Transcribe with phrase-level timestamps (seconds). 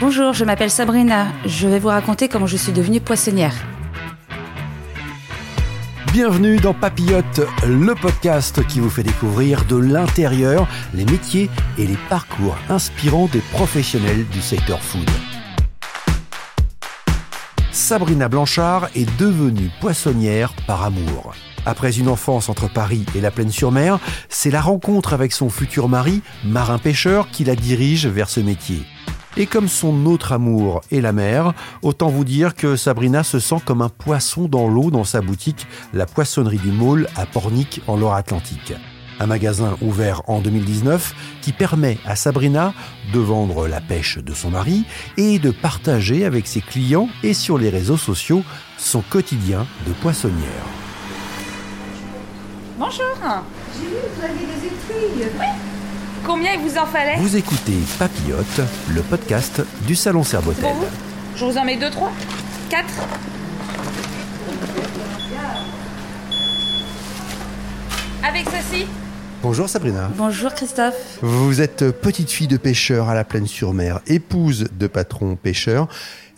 [0.00, 1.26] Bonjour, je m'appelle Sabrina.
[1.44, 3.52] Je vais vous raconter comment je suis devenue poissonnière.
[6.14, 11.98] Bienvenue dans Papillote, le podcast qui vous fait découvrir de l'intérieur les métiers et les
[12.08, 15.08] parcours inspirants des professionnels du secteur food.
[17.70, 21.34] Sabrina Blanchard est devenue poissonnière par amour.
[21.66, 23.98] Après une enfance entre Paris et la Plaine-sur-Mer,
[24.30, 28.82] c'est la rencontre avec son futur mari, marin-pêcheur, qui la dirige vers ce métier.
[29.36, 33.58] Et comme son autre amour est la mer, autant vous dire que Sabrina se sent
[33.64, 37.96] comme un poisson dans l'eau dans sa boutique, la Poissonnerie du Môle à Pornic en
[37.96, 38.74] Loire-Atlantique.
[39.20, 42.72] Un magasin ouvert en 2019 qui permet à Sabrina
[43.12, 44.84] de vendre la pêche de son mari
[45.16, 48.42] et de partager avec ses clients et sur les réseaux sociaux
[48.78, 50.64] son quotidien de poissonnière.
[52.78, 53.14] Bonjour.
[53.74, 55.69] J'ai vu que vous aviez des études.
[56.24, 58.60] Combien il vous en fallait Vous écoutez Papillote,
[58.94, 60.62] le podcast du Salon Serbotel.
[60.62, 60.86] Pour vous
[61.36, 62.12] Je vous en mets deux, trois
[62.68, 62.92] Quatre
[68.22, 68.86] Avec ceci
[69.42, 70.10] Bonjour Sabrina.
[70.16, 71.18] Bonjour Christophe.
[71.22, 75.88] Vous êtes petite fille de pêcheur à la Plaine-sur-Mer, épouse de patron pêcheur.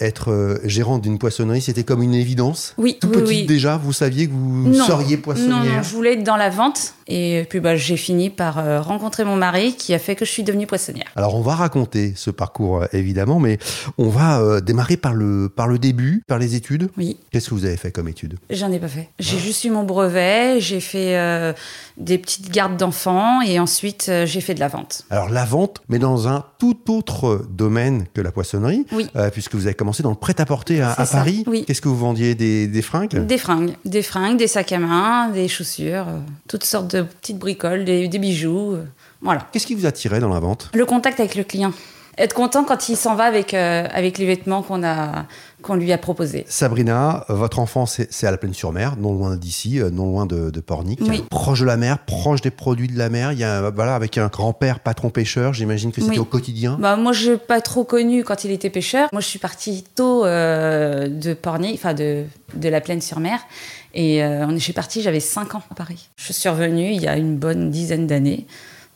[0.02, 2.74] Être euh, gérante d'une poissonnerie, c'était comme une évidence.
[2.76, 3.46] Oui, Tout oui, petite oui.
[3.46, 4.84] déjà, vous saviez que vous Non.
[4.84, 5.76] seriez poissonnière.
[5.76, 6.94] non, je voulais être dans la vente.
[7.08, 10.30] Et puis bah, j'ai fini par euh, rencontrer mon mari qui a fait que je
[10.30, 11.06] suis devenue poissonnière.
[11.16, 13.58] Alors on va raconter ce parcours euh, évidemment, mais
[13.98, 16.88] on va euh, démarrer par le, par le début, par les études.
[16.96, 19.08] Oui, Qu'est-ce que vous avez fait comme études j'en ai pas fait.
[19.18, 21.52] J'ai juste eu mon brevet, j'ai fait euh,
[21.98, 25.02] des petites gardes d'enfants et ensuite euh, j'ai fait de la vente.
[25.10, 29.08] Alors la vente, mais dans un tout autre domaine que la poissonnerie, Oui.
[29.32, 31.44] puisque vous avez commencé dans le prêt-à-porter à, Paris.
[31.46, 31.64] oui.
[31.66, 33.26] Qu'est-ce que vous vendiez des, des fringues?
[33.26, 36.18] Des fringues, des fringues, des sacs à main, des chaussures, euh,
[36.48, 38.72] toutes sortes de petites bricoles, des, des bijoux.
[38.72, 38.84] euh,
[39.20, 39.46] voilà.
[39.52, 40.70] Qu'est-ce qui vous attirait dans la vente?
[40.72, 41.72] Le contact avec le client.
[42.18, 45.24] Être content quand il s'en va avec, euh, avec les vêtements qu'on a
[45.62, 46.44] qu'on lui a proposés.
[46.48, 50.60] Sabrina, votre enfance, c'est- à la Plaine-sur-Mer, non loin d'ici, euh, non loin de, de
[50.60, 50.98] Pornic.
[51.02, 51.22] Oui.
[51.30, 53.30] Proche de la mer, proche des produits de la mer.
[53.30, 56.18] Il y a, voilà, avec un grand-père patron pêcheur, j'imagine que c'était Oui.
[56.18, 56.76] au quotidien.
[56.80, 59.08] Bah, moi, je n'ai pas trop connu quand il était pêcheur.
[59.12, 62.24] Moi, je suis partie tôt euh, de Pornic, enfin de,
[62.54, 63.38] de la Plaine-sur-Mer.
[63.94, 66.08] Et euh, je suis partie, j'avais 5 ans à Paris.
[66.16, 68.46] Je suis revenue il y a une bonne dizaine d'années,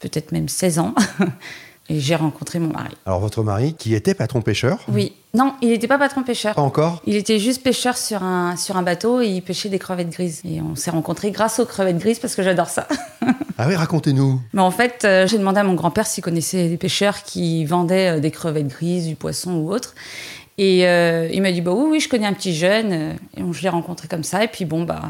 [0.00, 0.94] peut-être même 16 ans.
[1.88, 2.94] et j'ai rencontré mon mari.
[3.06, 5.12] Alors votre mari, qui était patron pêcheur, Oui.
[5.34, 6.54] Non, il n'était pas patron pêcheur.
[6.54, 9.78] pas encore Il était juste pêcheur sur un, sur un bateau et il pêchait des
[9.78, 10.41] crevettes grises.
[10.47, 12.86] Et on s'est rencontrés grâce aux crevettes grises parce que j'adore ça.
[13.58, 14.38] Ah oui, racontez-nous.
[14.52, 18.16] Mais en fait, euh, j'ai demandé à mon grand-père s'il connaissait des pêcheurs qui vendaient
[18.16, 19.94] euh, des crevettes grises, du poisson ou autre.
[20.59, 22.93] Et euh, il m'a dit bah oui, oui, je connais un petit jeune.
[22.93, 24.43] Euh, Et on, je l'ai rencontré comme ça.
[24.43, 25.03] Et puis bon, bah,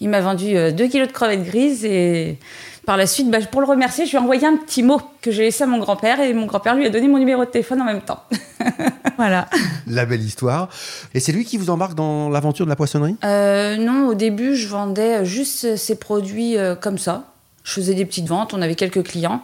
[0.00, 1.84] il m'a vendu 2 kilos de crevettes grises.
[1.84, 2.38] Et
[2.86, 5.32] par la suite, bah, pour le remercier, je lui ai envoyé un petit mot que
[5.32, 6.20] j'ai laissé à mon grand-père.
[6.20, 8.22] Et mon grand-père lui a donné mon numéro de téléphone en même temps.
[9.16, 9.48] voilà.
[9.88, 10.68] La belle histoire.
[11.14, 13.16] Et c'est lui qui vous embarque dans l'aventure de la poissonnerie?
[13.24, 17.24] Euh, non, au début, je vendais juste ces produits euh, comme ça.
[17.64, 19.42] Je faisais des petites ventes, on avait quelques clients.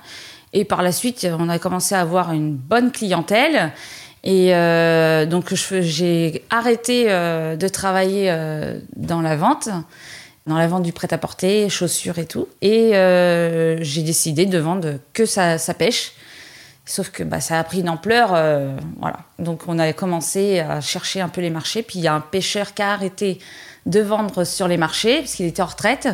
[0.52, 3.72] Et par la suite, on a commencé à avoir une bonne clientèle.
[4.24, 9.68] Et euh, donc, j'ai arrêté euh, de travailler euh, dans la vente,
[10.46, 12.48] dans la vente du prêt-à-porter, chaussures et tout.
[12.60, 12.90] Et
[13.82, 16.12] j'ai décidé de vendre que sa, pêche.
[16.84, 18.28] Sauf que bah, ça a pris une ampleur.
[18.98, 19.18] voilà.
[19.38, 21.82] Donc, on a commencé à chercher un peu les marchés.
[21.82, 23.38] Puis, il y a un pêcheur qui a arrêté
[23.86, 26.08] de vendre sur les marchés, parce qu'il était en retraite.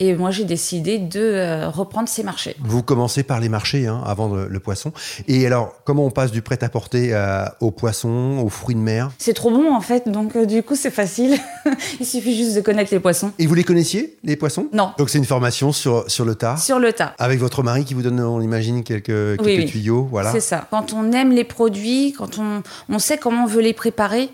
[0.00, 2.56] Et moi, j'ai décidé de euh, reprendre ces marchés.
[2.60, 4.92] Vous commencez par les marchés hein, à vendre le poisson.
[5.28, 9.12] Et alors, comment on passe du prêt-à-porter euh, au poisson, aux fruits de mer?
[9.18, 10.08] C'est trop bon, en fait.
[10.08, 11.38] Donc, euh, du coup, c'est facile.
[12.00, 13.30] il suffit juste de connaître les poissons.
[13.38, 14.66] Et vous les connaissiez, les poissons?
[14.72, 14.90] Non.
[14.98, 17.14] Donc c'est une formation sur, sur le tas Sur le tas.
[17.18, 19.66] Avec votre mari qui vous donne, on imagine, quelques, quelques Oui, oui.
[19.66, 20.08] tuyaux.
[20.10, 20.32] Voilà.
[20.32, 20.66] C'est ça.
[20.70, 24.28] Quand on aime les produits, quand on, on sait comment on veut les préparer,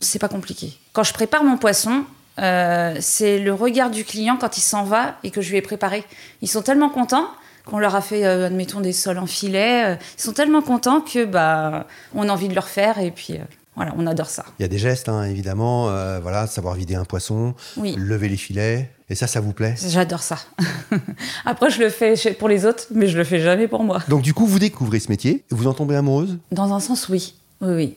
[0.00, 0.74] c'est pas compliqué.
[0.92, 2.04] Quand je prépare mon poisson,
[2.38, 5.62] euh, c'est le regard du client quand il s'en va et que je lui ai
[5.62, 6.04] préparé.
[6.42, 7.26] Ils sont tellement contents
[7.64, 9.84] qu'on leur a fait, euh, admettons, des sols en filet.
[9.86, 13.34] euh, ils sont tellement contents que bah, on a envie de leur faire et puis
[13.34, 13.38] euh,
[13.74, 14.44] voilà, on adore ça.
[14.58, 15.84] Il y a des gestes, hein, évidemment.
[16.22, 17.94] voilà, savoir vider un poisson, Oui.
[17.98, 18.90] lever les filets.
[19.10, 19.74] Et ça, ça vous plaît?
[19.86, 20.38] J'adore ça.
[21.44, 23.98] Après, je le fais pour les autres, mais je le fais jamais pour moi.
[24.08, 25.44] Donc du coup, vous découvrez ce métier.
[25.50, 26.38] Vous en tombez amoureuse?
[26.52, 27.34] Dans un sens, oui.
[27.60, 27.96] Oui, oui.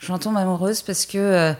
[0.00, 1.54] J'en tombe amoureuse parce que,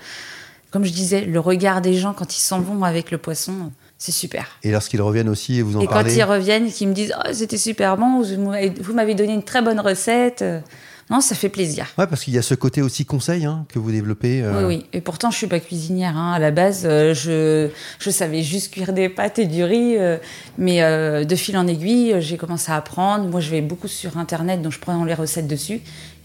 [0.70, 4.12] comme je disais, le regard des gens quand ils s'en vont avec le poisson, c'est
[4.12, 4.46] super.
[4.62, 7.12] Et lorsqu'ils reviennent aussi et vous en Et quand parlez ils reviennent, qu'ils me disent
[7.18, 10.44] oh, c'était super bon, vous m'avez- donné une très bonne recette.
[11.10, 11.86] Non, ça fait plaisir.
[11.98, 14.42] Ouais, parce qu'il y a ce côté aussi conseil hein, que vous développez.
[14.42, 14.86] euh, Oui, oui.
[14.92, 16.16] Et pourtant, je suis pas cuisinière.
[16.16, 16.32] hein.
[16.34, 17.68] À la base, euh, je,
[17.98, 19.96] je savais juste cuire des pâtes et du riz.
[19.98, 20.18] euh,
[20.56, 20.80] mais
[21.24, 23.24] de fil en aiguille, j'ai commencé à apprendre.
[23.28, 25.80] Moi, je vais beaucoup sur Internet, donc je prends les recettes dessus.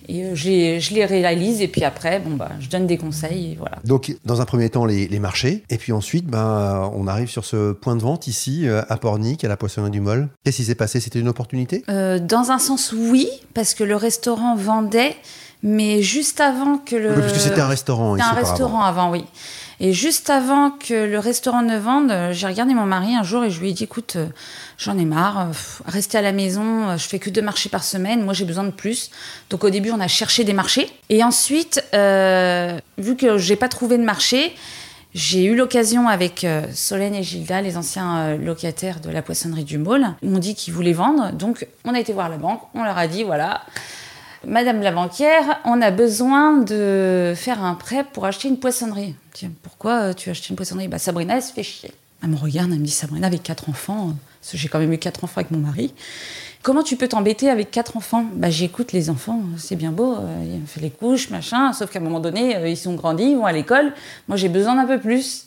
[0.08, 2.98] Et euh, je les, je les réalise et puis après, bon, bah, je donne des
[2.98, 3.52] conseils.
[3.52, 3.78] Et voilà.
[3.84, 5.64] Donc, dans un premier temps, les, les marchés.
[5.70, 9.44] Et puis ensuite, ben, on arrive sur ce point de vente ici, euh, à Pornic,
[9.44, 10.30] à la Poissonnerie du Mol.
[10.44, 11.00] Qu'est-ce qui s'est passé?
[11.00, 11.84] C'était une opportunité?
[11.90, 15.16] Euh, dans un sens, oui, parce que le restaurant vendait,
[15.64, 17.10] mais juste avant que le.
[17.10, 19.26] Oui, Parce que c'était un restaurant C'était un restaurant avant, oui.
[19.80, 23.44] Et juste avant que le restaurant ne vende, euh, j'ai regardé mon mari un jour
[23.44, 24.28] et je lui ai dit écoute, euh,
[24.78, 25.54] j'en ai marre, euh,
[25.86, 28.72] rester à la maison, je fais que deux marchés par semaine, moi j'ai besoin de
[28.72, 29.12] plus.
[29.50, 30.90] Donc au début, on a cherché des marchés.
[31.10, 34.56] Et ensuite, vu que j'ai pas trouvé de marché,
[35.14, 40.08] j'ai eu l'occasion avec Solène et Gilda, les anciens locataires de la poissonnerie du Môle.
[40.24, 41.32] M'ont dit qu'ils voulaient vendre.
[41.32, 42.62] Donc, on a été voir la banque.
[42.74, 43.62] On leur a dit voilà,
[44.48, 49.16] Madame la banquière, on a besoin de faire un prêt pour acheter une poissonnerie.
[49.34, 50.88] Tiens, pourquoi euh, tu as acheté une poissonnerie?
[50.88, 51.92] Bah, Sabrina, elle se fait chier.
[52.22, 54.14] Elle me regarde, elle me dit Sabrina, avec quatre enfants,
[54.50, 55.94] que j'ai quand même eu quatre enfants avec mon mari.
[56.62, 58.26] Comment tu peux t'embêter avec quatre enfants?
[58.34, 62.02] Bah j'écoute les enfants, c'est bien beau, ils fait les couches, machin, sauf qu'à un
[62.02, 63.94] moment donné, euh, ils sont grandis, ils vont à l'école.
[64.28, 65.46] Moi j'ai besoin d'un peu plus.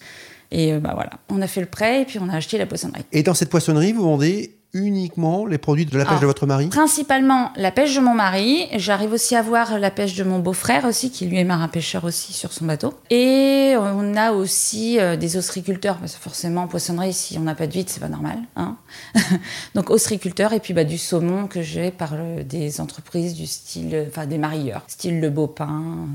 [0.51, 2.67] Et euh, bah voilà, on a fait le prêt et puis on a acheté la
[2.67, 3.05] poissonnerie.
[3.13, 6.69] Et dans cette poissonnerie, vous vendez uniquement les produits de la pêche de votre mari
[6.69, 8.67] Principalement la pêche de mon mari.
[8.75, 12.33] J'arrive aussi à voir la pêche de mon beau-frère aussi, qui lui est marin-pêcheur aussi
[12.33, 12.95] sur son bateau.
[13.11, 17.67] Et on a aussi euh, des ostréiculteurs, parce que forcément, poissonnerie, si on n'a pas
[17.67, 18.39] de vide, c'est pas normal.
[18.57, 18.77] Hein
[19.75, 23.95] Donc ostréiculteurs et puis bah, du saumon que j'ai par euh, des entreprises du style,
[23.95, 26.07] euh, enfin des marieurs, style Le Beaupin.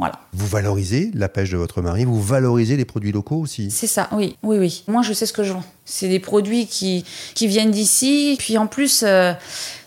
[0.00, 0.18] Voilà.
[0.32, 3.70] Vous valorisez la pêche de votre mari, vous valorisez les produits locaux aussi.
[3.70, 4.84] C'est ça, oui, oui, oui.
[4.88, 5.62] Moi, je sais ce que je vends.
[5.84, 7.04] C'est des produits qui,
[7.34, 8.34] qui viennent d'ici.
[8.38, 9.32] Puis en plus, euh,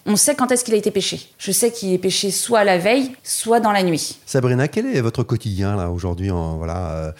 [0.06, 1.20] on sait quand est-ce qu'il a été pêché.
[1.38, 4.18] Je sais qu'il est pêché soit la veille, soit dans la nuit.
[4.26, 7.12] Sabrina, quel est votre quotidien là aujourd'hui en- voilà, euh,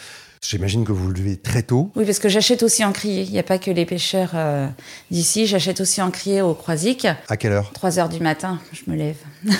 [0.46, 1.90] J'imagine que vous le levez très tôt.
[1.96, 3.22] Oui, parce que j'achète aussi en crié.
[3.22, 4.68] Il n'y a pas que les pêcheurs euh,
[5.10, 5.46] d'ici.
[5.46, 7.06] J'achète aussi en crié au Croisic.
[7.30, 7.72] À quelle heure?
[7.72, 9.16] 3 heures du matin, je me lève.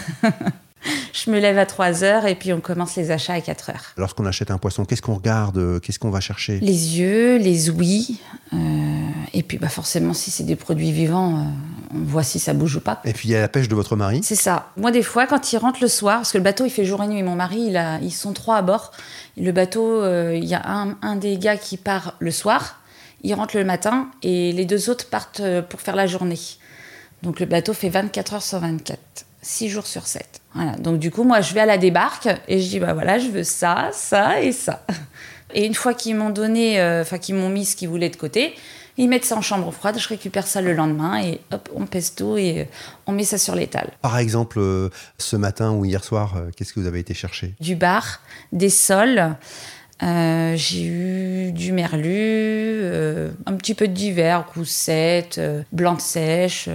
[1.15, 3.85] je me lève à 3 heures et puis on commence les achats à 4 heures.
[3.97, 6.59] Lorsqu'on achète un poisson, qu'est-ce qu'on regarde euh, Qu'est-ce qu'on va chercher?
[6.61, 8.19] Les yeux, les ouïes.
[8.53, 8.57] euh,
[9.33, 11.43] et puis bah, forcément, si c'est des produits vivants, euh,
[11.95, 13.01] on voit si ça bouge ou pas.
[13.05, 14.21] Et puis il y a la pêche de votre mari?
[14.25, 14.71] C'est ça.
[14.77, 17.01] Moi, des fois, quand il rentre le soir, parce que le bateau, il fait jour
[17.03, 17.23] et nuit.
[17.23, 18.91] Mon mari, il a, ils sont trois à bord.
[19.37, 22.81] Le bateau, euh, il y a un, un des gars qui part le soir,
[23.23, 26.39] il rentre le matin, et les deux autres partent pour faire la journée.
[27.23, 28.99] Donc le bateau fait 24 heures sur 24,
[29.45, 30.41] 6 jours sur 7.
[30.55, 30.73] Voilà.
[30.77, 33.29] Donc du coup, moi, je vais à la débarque et je dis, bah voilà, je
[33.29, 34.85] veux ça, ça et ça.
[35.53, 38.17] Et une fois qu'ils m'ont donné, euh, enfin qu'ils m'ont mis ce qu'ils voulaient de
[38.17, 38.55] côté,
[38.97, 42.15] ils mettent ça en chambre froide, je récupère ça le lendemain et hop, on pèse
[42.15, 42.65] tout et euh,
[43.07, 43.91] on met ça sur l'étal.
[44.03, 44.89] Par exemple, euh,
[45.19, 47.55] ce matin ou hier soir, qu'est-ce que vous avez été chercher?
[47.61, 48.21] Du bar,
[48.53, 49.37] des sols.
[50.03, 56.01] Euh, j'ai eu du merlu, euh, un petit peu de divers, roussettes, euh, blanc de
[56.01, 56.69] sèche,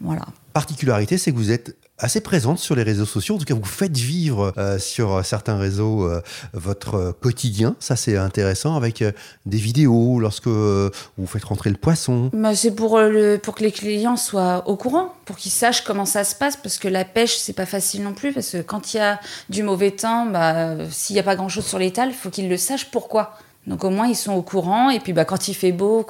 [0.00, 0.26] voilà.
[0.52, 3.36] Particularité, c'est que vous êtes assez présente sur les réseaux sociaux.
[3.36, 6.20] En tout cas, vous faites vivre euh, sur certains réseaux euh,
[6.52, 7.74] votre euh, quotidien.
[7.80, 9.12] Ça, c'est intéressant avec euh,
[9.46, 12.30] des vidéos lorsque euh, vous faites rentrer le poisson.
[12.32, 16.04] Bah, c'est pour, euh, pour que les clients soient au courant, pour qu'ils sachent comment
[16.06, 18.92] ça se passe, parce que la pêche, c'est pas facile non plus, parce que quand
[18.92, 22.14] il y a du mauvais temps, bah, s'il n'y a pas grand-chose sur l'étal, il
[22.14, 23.38] faut qu'ils le sachent pourquoi.
[23.66, 26.06] Donc au moins ils sont au courant et puis bah, quand il fait beau,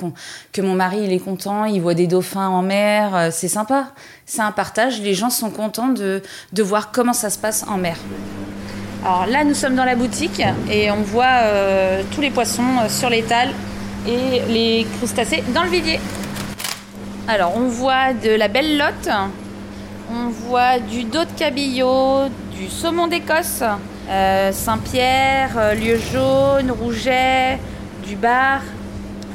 [0.53, 3.89] que mon mari il est content, il voit des dauphins en mer, euh, c'est sympa.
[4.27, 6.23] C'est un partage, les gens sont contents de,
[6.63, 7.97] voir comment ça se passe en mer.
[9.05, 12.89] Alors là nous sommes dans la boutique et on voit euh, tous les poissons euh,
[12.89, 13.51] sur l'étal
[14.07, 15.99] et les crustacés dans le vivier.
[17.29, 19.09] Alors, on voit de la belle lotte,
[20.13, 23.65] on voit du dos de cabillaud, du saumon d'Écosse,
[24.53, 27.59] Saint-Pierre, euh, lieu jaune, rouget,
[28.07, 28.61] du bar,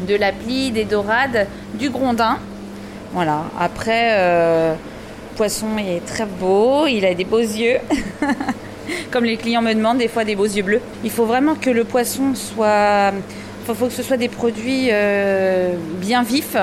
[0.08, 2.38] de la plie, des dorades, du grondin.
[3.14, 4.74] Voilà, après, euh,
[5.36, 7.78] poisson est très beau, il a des beaux yeux.
[9.12, 10.82] Comme les clients me demandent, des fois des beaux yeux bleus.
[11.04, 13.12] Il faut vraiment que le poisson soit.
[13.68, 16.58] Il faut que ce soit des produits euh, bien vifs,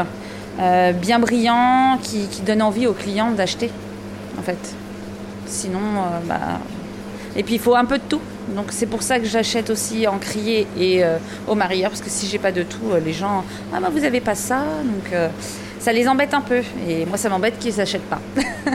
[0.61, 3.71] euh, bien brillants, qui, donnent envie aux clients d'acheter,
[4.39, 4.75] en fait.
[5.47, 6.59] Sinon, euh, bah.
[7.37, 8.21] Et puis il faut un peu de tout.
[8.55, 12.11] Donc c'est pour ça que j'achète aussi en crié et euh, au marieur, parce que
[12.11, 13.45] si j'ai pas de tout, euh, les gens.
[13.73, 15.29] Ah bah vous avez pas ça Donc euh,
[15.79, 16.63] ça les embête un peu.
[16.89, 18.21] Et moi ça m'embête qu'ils s'achètent pas.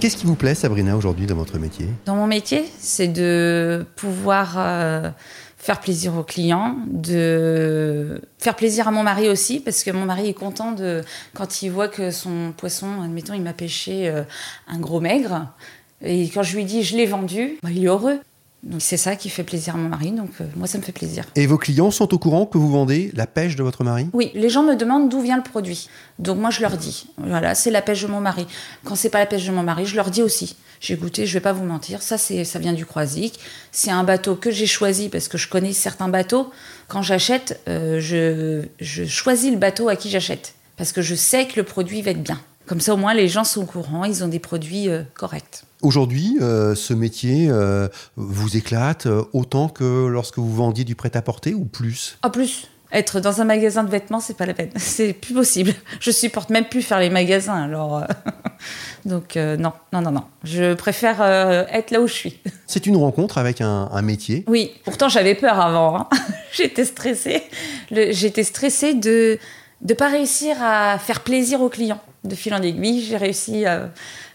[0.00, 1.86] Qu'est-ce qui vous plaît, Sabrina, aujourd'hui dans votre métier?
[2.06, 5.10] Dans mon métier, c'est de pouvoir euh,
[5.58, 10.30] faire plaisir aux clients, de faire plaisir à mon mari aussi, parce que mon mari
[10.30, 11.02] est content de
[11.34, 14.22] quand il voit que son poisson, admettons, il m'a pêché euh,
[14.68, 15.48] un gros maigre,
[16.02, 18.20] et quand je lui dis je l'ai vendu, bah, il est heureux.
[18.62, 20.92] Donc c'est ça qui fait plaisir à mon mari, donc euh, moi ça me fait
[20.92, 21.24] plaisir.
[21.34, 24.08] Et vos clients sont au courant que vous vendez la pêche de votre mari?
[24.12, 25.88] Oui, les gens me demandent d'où vient le produit.
[26.18, 28.46] Donc moi je leur dis, voilà, c'est la pêche de mon mari.
[28.84, 30.56] Quand c'est pas la pêche de mon mari, je leur dis aussi.
[30.78, 33.40] J'ai goûté, je vais pas vous mentir, ça c'est ça vient du Croisic.
[33.72, 36.50] C'est un bateau que j'ai choisi parce que je connais certains bateaux.
[36.86, 41.46] Quand j'achète, euh, je, je choisis le bateau à qui j'achète parce que je sais
[41.46, 42.40] que le produit va être bien.
[42.70, 45.64] Comme ça au moins les gens sont au courant, ils ont des produits euh, corrects.
[45.82, 51.64] Aujourd'hui, euh, ce métier euh, vous éclate autant que lorsque vous vendiez du prêt-à-porter ou
[51.64, 52.16] plus?
[52.22, 54.70] En plus, être dans un magasin de vêtements, c'est pas la peine.
[54.76, 55.72] C'est plus possible.
[55.98, 57.60] Je supporte même plus faire les magasins.
[57.60, 58.04] Alors,
[59.04, 60.24] donc non, non, non, non.
[60.44, 61.22] Je préfère
[61.72, 62.38] être là où je suis.
[62.68, 64.44] C'est une rencontre avec un, un métier?
[64.46, 64.70] Oui.
[64.84, 66.02] Pourtant, j'avais peur avant.
[66.02, 66.08] hein.
[66.52, 67.42] J'étais stressée.
[67.90, 69.40] J'étais stressée de
[69.80, 72.00] de pas réussir à faire plaisir aux clients.
[72.22, 73.90] De fil en aiguille, j'ai réussi à,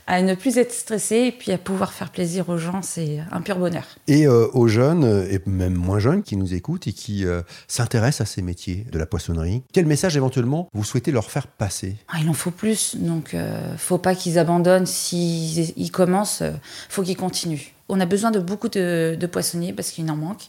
[0.08, 2.82] à ne plus être stressée et puis à pouvoir faire plaisir aux gens.
[2.82, 3.86] C'est un pur bonheur.
[4.08, 8.28] Et euh, aux jeunes, et même moins jeunes, qui nous écoutent et qui euh, s'intéressent
[8.28, 11.96] à ces métiers de la poissonnerie, quel message éventuellement vous souhaitez leur faire passer?
[12.08, 14.88] Ah, il en faut plus, donc euh, faut pas qu'ils abandonnent.
[14.88, 16.44] S'ils ils commencent,
[16.90, 17.72] faut qu'ils continuent.
[17.88, 20.46] On a besoin de beaucoup de, de poissonniers parce qu'il en manque.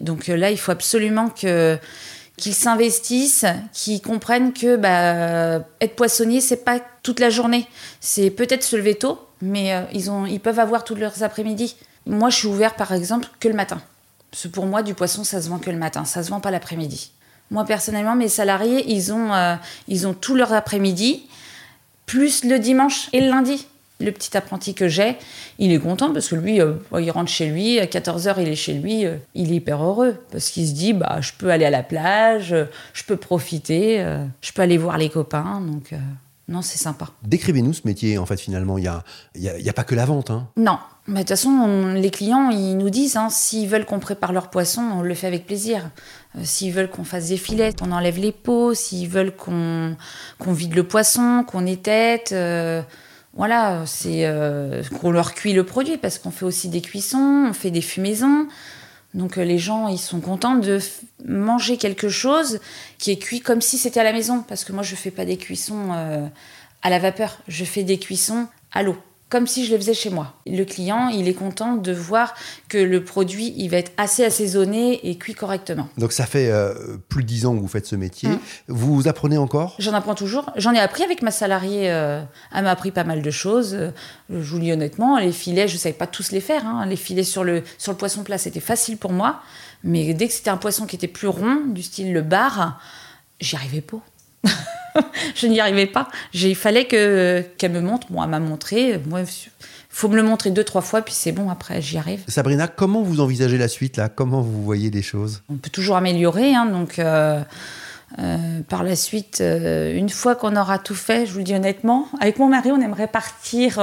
[0.00, 1.78] Donc là, il faut absolument que
[2.36, 7.66] qu'ils s'investissent, qu'ils comprennent que bah, être poissonnier, c'est pas toute la journée.
[8.00, 11.76] C'est peut-être se lever tôt, mais euh, ils, ont, ils peuvent avoir tous leurs après-midi.
[12.06, 13.80] Moi, je suis ouvert, par exemple, que le matin.
[14.30, 16.50] Parce pour moi, du poisson, ça se vend que le matin, ça se vend pas
[16.50, 17.10] l'après-midi.
[17.50, 19.54] Moi, personnellement, mes salariés, ils ont, euh,
[19.88, 21.26] ils ont leur après-midi,
[22.04, 23.66] plus le dimanche et le lundi.
[23.98, 25.16] Le petit apprenti que j'ai,
[25.58, 28.54] il est content parce que lui, euh, il rentre chez lui, à 14h, il est
[28.54, 31.64] chez lui, euh, il est hyper heureux parce qu'il se dit, bah, je peux aller
[31.64, 33.98] à la plage, euh, je peux profiter,
[34.42, 35.94] je peux aller voir les copains, donc
[36.48, 37.08] non, c'est sympa.
[37.24, 38.78] Décrivez-nous ce métier, en fait, finalement.
[38.78, 39.02] Il n'y a,
[39.34, 40.30] y a- il y a pas que la vente.
[40.30, 40.46] hein.
[40.56, 43.98] Non, mais de toute façon, on- les clients, ils nous disent, hein, s'ils veulent qu'on
[43.98, 45.90] prépare leur poisson, on le fait avec plaisir.
[46.36, 48.74] Euh, s'ils veulent qu'on fasse des filets, on enlève les peaux.
[48.74, 49.96] S'ils veulent qu'on
[50.38, 52.80] qu'on vide le poisson, qu'on étête, euh,
[53.36, 57.52] voilà, c'est euh, qu'on leur cuit le produit parce qu'on fait aussi des cuissons, on
[57.52, 58.48] fait des fumaisons.
[59.12, 60.78] Donc euh, les gens, ils sont contents de
[61.26, 62.60] manger quelque chose
[62.96, 64.42] qui est cuit comme si c'était à la maison.
[64.42, 66.26] Parce que moi, je fais pas des cuissons euh,
[66.82, 68.96] à la vapeur, je fais des cuissons à l'eau,
[69.28, 70.34] comme si je les faisais chez moi.
[70.46, 72.34] Le client, il est content de voir
[72.68, 75.88] que le produit, il va être assez assaisonné et cuit correctement.
[75.98, 78.28] Donc ça fait euh, plus de 10 ans que vous faites ce métier.
[78.28, 78.38] Mm.
[78.68, 79.74] Vous apprenez encore?
[79.80, 80.52] J'en apprends toujours.
[80.56, 81.90] J'en ai appris avec ma salariée.
[81.90, 82.22] euh,
[82.54, 83.74] elle m'a appris pas mal de choses.
[83.74, 83.90] Euh,
[84.30, 86.64] Je vous le dis honnêtement, les filets, je savais pas tous les faire.
[86.64, 86.86] hein.
[86.86, 89.40] Les filets sur le, sur le poisson plat, c'était facile pour moi.
[89.82, 92.80] Mais dès que c'était un poisson qui était plus rond, du style le bar,
[93.40, 93.98] j'y arrivais pas.
[95.34, 96.08] je n'y arrivais pas.
[96.32, 98.06] Il fallait que qu'elle me montre.
[98.10, 99.00] Bon, elle m'a montré.
[99.06, 99.22] Moi,
[99.96, 101.48] faut me le montrer deux, trois fois, puis c'est bon.
[101.48, 102.22] Après, j'y arrive.
[102.28, 104.10] Sabrina, comment vous envisagez la suite là?
[104.10, 105.42] Comment vous voyez les choses?
[105.48, 106.54] On peut toujours améliorer.
[106.54, 107.42] hein, donc, euh,
[108.18, 111.54] euh, par la suite, euh, une fois qu'on aura tout fait, je vous le dis
[111.54, 113.80] honnêtement, avec mon mari, on aimerait partir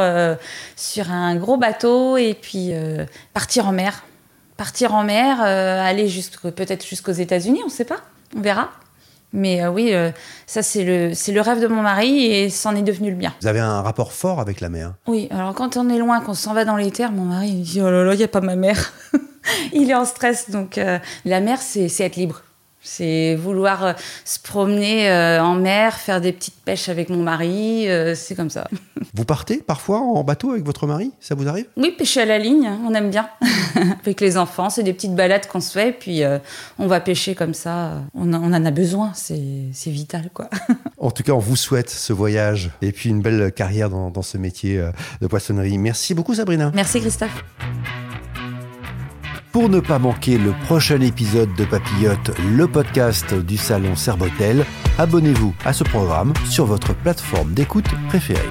[0.76, 2.74] sur un gros bateau et puis
[3.34, 4.04] partir en mer.
[4.56, 6.08] Partir en mer, aller
[6.56, 8.02] peut-être jusqu'aux États-Unis, on ne sait pas,
[8.38, 8.70] on verra.
[9.34, 10.12] Mais euh, oui, euh,
[10.46, 13.34] ça c'est le, c'est le rêve de mon mari et c'en est devenu le mien.
[13.42, 14.94] Vous avez un rapport fort avec la mer.
[15.08, 17.63] Oui, alors quand on est loin, qu'on s'en va dans les terres, mon mari il
[17.63, 18.94] dit Oh là là, il n'y a pas ma mère.
[19.74, 20.52] il est en stress.
[20.52, 22.44] Donc euh, la mer, c'est c'est être libre.
[22.84, 23.94] C'est vouloir euh,
[24.25, 27.90] se promener euh, en mer, faire des petites pêches avec mon mari.
[27.90, 28.68] euh, c'est comme ça.
[29.16, 31.66] Vous partez parfois en bateau avec votre mari Ça vous arrive?
[31.78, 33.30] Oui, pêcher à la ligne, on aime bien.
[34.02, 35.92] avec les enfants, c'est des petites balades qu'on se fait.
[35.98, 36.22] Puis
[36.80, 38.02] on va pêcher comme ça.
[38.16, 39.12] On, en- a besoin.
[39.13, 40.50] C'est vital, quoi.
[40.98, 44.22] En tout cas, on vous souhaite ce voyage et puis une belle carrière dans, dans
[44.22, 44.82] ce métier
[45.22, 45.78] de poissonnerie.
[45.78, 46.72] Merci beaucoup Sabrina.
[46.74, 47.44] Merci, Christophe.
[49.54, 54.66] Pour ne pas manquer le prochain épisode de Papillote, le podcast du salon Serbotel,
[54.98, 58.50] abonnez-vous à ce programme sur votre plateforme d'écoute préférée.